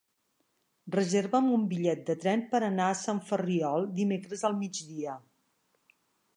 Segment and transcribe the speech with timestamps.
[0.95, 5.21] Reserva'm un bitllet de tren per anar a Sant Ferriol dimecres al migdia.